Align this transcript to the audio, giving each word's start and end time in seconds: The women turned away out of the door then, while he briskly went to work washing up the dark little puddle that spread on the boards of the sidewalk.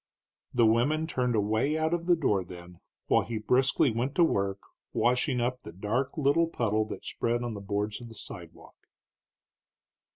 The 0.51 0.65
women 0.65 1.05
turned 1.05 1.35
away 1.35 1.77
out 1.77 1.93
of 1.93 2.07
the 2.07 2.15
door 2.15 2.43
then, 2.43 2.79
while 3.05 3.21
he 3.21 3.37
briskly 3.37 3.91
went 3.91 4.15
to 4.15 4.23
work 4.23 4.63
washing 4.93 5.39
up 5.39 5.61
the 5.61 5.71
dark 5.71 6.17
little 6.17 6.47
puddle 6.47 6.85
that 6.85 7.05
spread 7.05 7.43
on 7.43 7.53
the 7.53 7.61
boards 7.61 8.01
of 8.01 8.09
the 8.09 8.15
sidewalk. 8.15 8.87